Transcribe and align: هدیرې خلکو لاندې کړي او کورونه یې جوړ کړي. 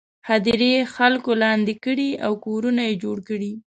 هدیرې 0.29 0.73
خلکو 0.95 1.31
لاندې 1.43 1.73
کړي 1.85 2.09
او 2.25 2.31
کورونه 2.45 2.81
یې 2.87 2.93
جوړ 3.03 3.17
کړي. 3.29 3.51